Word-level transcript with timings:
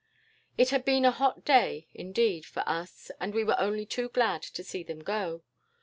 "It 0.57 0.71
had 0.71 0.83
been 0.83 1.05
a 1.05 1.11
hot 1.11 1.45
day, 1.45 1.87
indeed, 1.93 2.43
for 2.43 2.67
us, 2.67 3.11
and 3.19 3.35
we 3.35 3.43
were 3.43 3.59
only 3.61 3.85
too 3.85 4.09
glad 4.09 4.41
to 4.41 4.63
see 4.63 4.81
them 4.81 5.03
go. 5.03 5.43